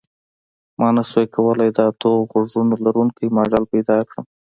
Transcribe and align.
ما 0.79 0.87
نشوای 0.95 1.27
کولی 1.35 1.69
د 1.73 1.79
اتو 1.89 2.11
غوږونو 2.29 2.75
لرونکی 2.83 3.25
ماډل 3.35 3.63
پیدا 3.73 3.97
کړم 4.07 4.25